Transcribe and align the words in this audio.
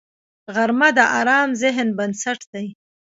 غرمه 0.55 0.89
د 0.97 0.99
ارام 1.19 1.49
ذهن 1.61 1.87
بنسټ 1.97 2.39
دی 2.53 2.67